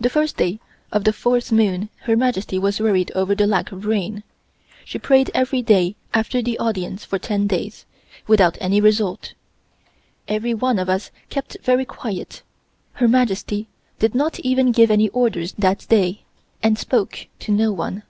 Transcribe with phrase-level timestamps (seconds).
[0.00, 0.58] The first day
[0.90, 4.22] of the fourth moon Her Majesty was worried over the lack of rain.
[4.86, 7.84] She prayed every day after the audience for ten days,
[8.26, 9.34] without any result.
[10.28, 12.42] Every one of us kept very quiet.
[12.94, 13.68] Her Majesty
[13.98, 16.22] did not even give any orders that day,
[16.62, 18.02] and spoke to no one.